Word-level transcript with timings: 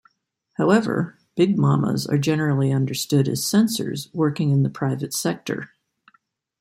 However, 0.53 1.19
big 1.35 1.59
mamas 1.59 2.07
are 2.07 2.17
generally 2.17 2.71
understood 2.73 3.27
as 3.29 3.45
censors 3.45 4.09
working 4.15 4.49
in 4.49 4.63
the 4.63 4.69
private 4.71 5.13
sector. 5.13 5.73